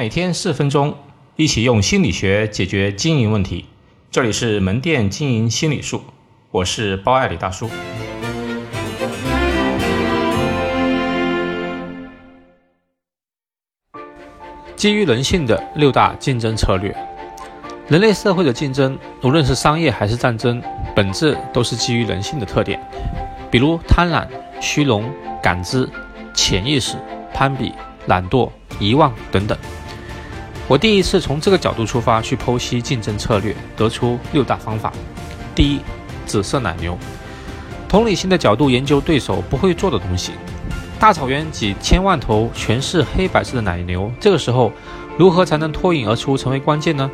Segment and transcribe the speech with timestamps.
[0.00, 0.96] 每天四分钟，
[1.36, 3.66] 一起用心理学解决经营问题。
[4.10, 6.02] 这里是门店经营心理术，
[6.50, 7.68] 我是包爱李大叔。
[14.74, 16.96] 基于人性的六大竞争策略。
[17.86, 20.62] 人类社会的竞争，无论是商业还是战争，
[20.96, 22.80] 本质都是基于人性的特点，
[23.50, 24.26] 比如贪婪、
[24.62, 25.12] 虚荣、
[25.42, 25.86] 感知、
[26.32, 26.96] 潜意识、
[27.34, 27.74] 攀比、
[28.06, 29.58] 懒惰、遗忘等等。
[30.70, 34.92] 我第一次从这个角度出发去剖析竞争策略，得出六大方法。
[35.52, 35.80] 第一，
[36.26, 36.96] 紫色奶牛，
[37.88, 40.30] 同理心的角度研究对手不会做的东西。
[40.96, 44.70] 大草原几千万头全是黑白色的奶牛，这个时候
[45.18, 47.10] 如何才能脱颖而出成为关键呢？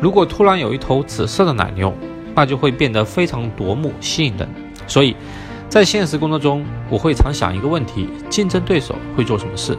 [0.00, 1.92] 如果突然有一头紫色的奶牛，
[2.32, 4.48] 那就会变得非常夺目、吸引人。
[4.86, 5.16] 所以，
[5.68, 9.76] 在现实工作中，我会常想一个问题：竞争对手会做什么事？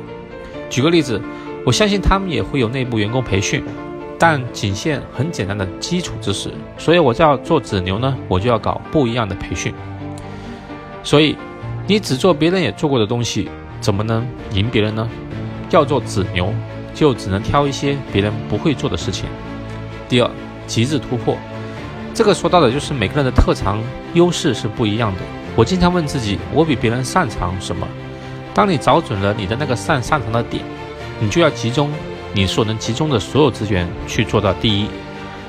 [0.69, 1.21] 举个例子。
[1.65, 3.63] 我相信他们也会有内部员工培训，
[4.17, 6.49] 但仅限很简单的基础知识。
[6.77, 9.73] 所以，我就要做子牛呢，我就要搞不一样的培训。
[11.03, 11.37] 所以，
[11.85, 13.49] 你只做别人也做过的东西，
[13.81, 15.07] 怎么能赢别人呢？
[15.69, 16.51] 要做子牛，
[16.95, 19.25] 就只能挑一些别人不会做的事情。
[20.07, 20.31] 第二，
[20.65, 21.37] 极致突破，
[22.13, 23.79] 这个说到的就是每个人的特长
[24.13, 25.21] 优势是不一样的。
[25.55, 27.87] 我经常问自己，我比别人擅长什么？
[28.53, 30.63] 当你找准了你的那个擅擅长的点。
[31.19, 31.91] 你就要集中
[32.33, 34.87] 你所能集中的所有资源去做到第一，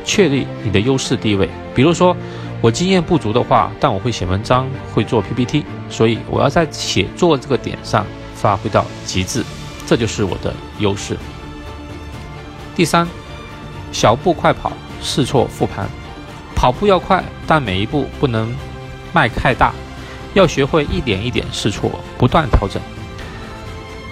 [0.04, 1.48] 确立你的优势地位。
[1.74, 2.16] 比如说，
[2.60, 9.44] 我经验不足的话，但我会写文章，会做 PPT，所以我要在写作这个点上发挥到极致，
[9.86, 11.16] 这就是我的优势。
[12.74, 13.06] 第三，
[13.92, 15.86] 小步快跑，试错复盘，
[16.56, 18.54] 跑步要快，但每一步不能
[19.12, 19.72] 迈太大，
[20.32, 22.80] 要学会一点一点试错，不断调整。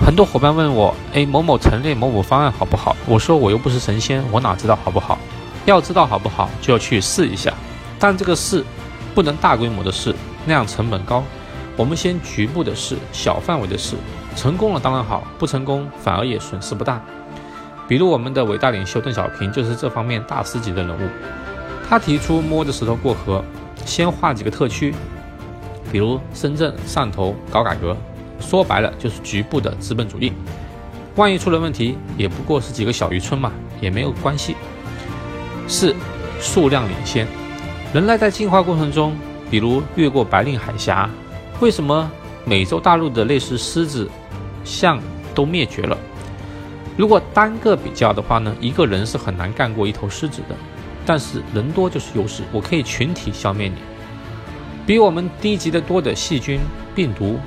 [0.09, 5.19] 很多伙伴问我：“哎，某某陈列某某方案好不好？”我说：“我又不是神仙，我哪知道好不好？
[5.67, 7.53] 要知道好不好，就要去试一下。
[7.99, 8.65] 但这个试
[9.15, 10.15] 不能大规模的试，
[10.47, 11.23] 那样成本高。
[11.77, 13.97] 我们先局部的试，小范围的试，
[14.35, 16.99] 成功了当然好，不成功反而也损失不大。
[17.87, 21.07] 比如我们的伟大领袖邓小平就是这方面大师级的人物。
[21.87, 23.45] 他提出摸着石头过河，
[23.85, 24.95] 先划几个特区，
[25.93, 27.95] 比如深圳、汕头搞改革。”
[28.41, 30.33] 说白了就是局部的资本主义，
[31.17, 34.57] 万一出了问题，也不过是几个小渔村嘛，也没有关系。
[35.67, 35.95] 四，
[36.41, 37.27] 数量领先。
[37.93, 39.17] 人类在进化过程中，
[39.51, 41.09] 比如越过白令海峡，
[41.61, 42.11] 为什么
[42.45, 44.09] 美洲大陆的类似狮子、
[44.65, 45.01] 象
[45.35, 45.97] 都灭绝了？
[46.97, 50.55] 如果单个比较的话呢，一个人是很难干过一头狮子的。
[51.07, 53.77] 但是人多就是优势，我可以群体消灭你。
[54.87, 56.61] 比我们低级的多的细菌、
[56.95, 57.39] 病毒。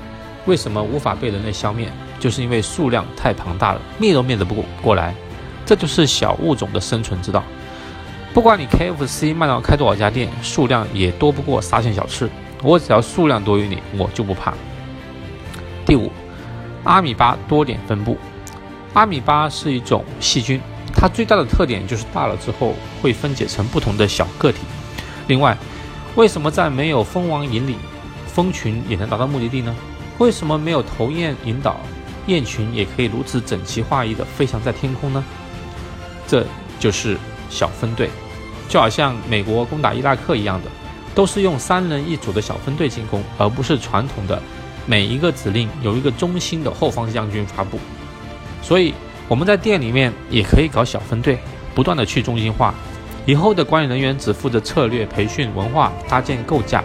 [0.46, 1.92] 为什么无法被人类消灭？
[2.20, 5.14] 就是因为数量太庞大了，灭都灭得不过过来。
[5.66, 7.44] 这就是小物种的生存之道。
[8.34, 12.30] 不管你 KFC、麦当劳开多少家店，数量也多不过沙县小吃。
[12.64, 14.54] 我只要数量多于你，我就不怕。
[15.86, 16.12] 第五，
[16.84, 18.18] 阿米巴多点分布。
[18.94, 20.62] 阿米巴是一种细菌，
[20.94, 24.60] 它最大的特点就是大了之后会分解成不同的小个体。
[25.28, 25.58] 另外，
[26.16, 27.78] 为什么在没有蜂王引领，
[28.28, 29.76] 蜂群也能达到目的地呢？
[30.22, 31.78] 为什么没有头雁引导，
[32.28, 35.24] 雁群也可以如此整齐划一的飞翔在天空呢？
[36.28, 36.46] 这
[36.80, 37.18] 就是
[37.50, 38.08] 小分队，
[38.70, 40.70] 就好像美国攻打伊拉克一样的，
[41.16, 44.40] 都是用三人一组的小分队进攻，而不是传统的
[44.86, 47.80] 每一个指令由一个中心的后方将军发布。
[48.62, 48.94] 所以
[49.28, 51.40] 我们在店里面也可以搞小分队，
[51.74, 52.76] 不断的去中心化，
[53.26, 56.84] 以后的管理人员只负责策略、培训、文化搭建、构架。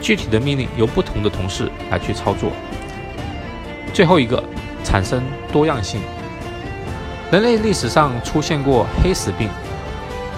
[0.00, 2.50] 具体的命令由不同的同事来去操作。
[3.92, 4.42] 最后一个，
[4.82, 5.22] 产生
[5.52, 6.00] 多样性。
[7.30, 9.48] 人类历史上出现过黑死病，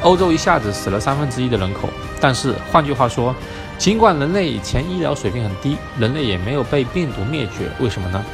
[0.03, 1.89] 欧洲一下子死了三分之一的人口。
[2.21, 3.35] 但是换句话说，
[3.79, 7.71] 尽管人类以前医疗水平很低，人类也没有被病毒灭绝。
[7.81, 8.25] 为什么呢？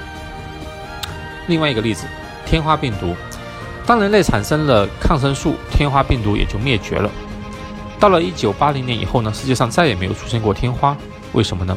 [1.47, 2.07] 另外一个例子，
[2.45, 3.15] 天花病毒。
[3.87, 7.11] 当人类产生了抗生素，天花病毒也就灭绝了。
[7.99, 10.97] 到了一九八零年以后呢，世界上再也没有出现过天花。
[11.33, 11.77] 为什么呢？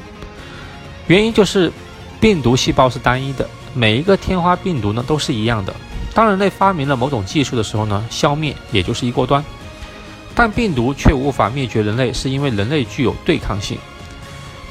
[1.08, 1.72] 原因就是
[2.20, 5.74] 病毒细胞是单一的，每一个天花病毒呢都是一样的。
[6.14, 9.44] 当人类发明了某种技术的时候呢，消灭也就是一锅端。
[10.34, 13.78] 但病毒却无法灭绝人类，是因为人类具有对抗性。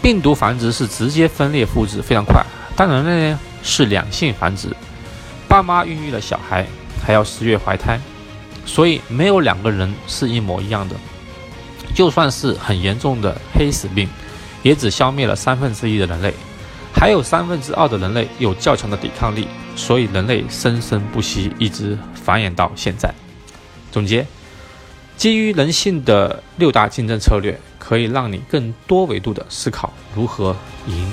[0.00, 2.42] 病毒繁殖是直接分裂复制，非常快。
[2.74, 4.68] 但人类呢是两性繁殖，
[5.46, 6.66] 爸妈孕育了小孩，
[7.04, 8.00] 还要十月怀胎，
[8.64, 10.96] 所以没有两个人是一模一样的。
[11.94, 14.08] 就算是很严重的黑死病。
[14.62, 16.34] 也只消灭了三分之一的人类，
[16.94, 19.46] 还有三分之二的人类有较强的抵抗力，
[19.76, 23.12] 所以人类生生不息，一直繁衍到现在。
[23.90, 24.26] 总结：
[25.16, 30.54] 基于人性的六大竞争策略，可以让你更多维度的思考如何
[30.86, 31.12] 赢。